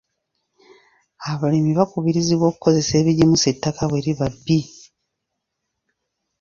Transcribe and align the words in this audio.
Abalimi 1.31 1.71
bakubirizibwa 1.79 2.45
okukozesa 2.47 2.93
ebigimusa 3.01 3.45
ettaka 3.53 3.83
bwe 3.89 4.03
liba 4.05 4.27
bbi. 4.33 4.59